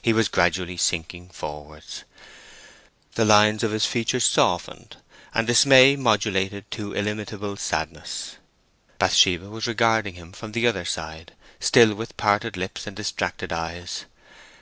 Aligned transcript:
He 0.00 0.14
was 0.14 0.28
gradually 0.28 0.78
sinking 0.78 1.28
forwards. 1.28 2.04
The 3.16 3.26
lines 3.26 3.62
of 3.62 3.70
his 3.72 3.84
features 3.84 4.24
softened, 4.24 4.96
and 5.34 5.46
dismay 5.46 5.94
modulated 5.94 6.70
to 6.70 6.94
illimitable 6.96 7.58
sadness. 7.58 8.36
Bathsheba 8.98 9.50
was 9.50 9.66
regarding 9.66 10.14
him 10.14 10.32
from 10.32 10.52
the 10.52 10.66
other 10.66 10.86
side, 10.86 11.34
still 11.60 11.94
with 11.94 12.16
parted 12.16 12.56
lips 12.56 12.86
and 12.86 12.96
distracted 12.96 13.52
eyes. 13.52 14.06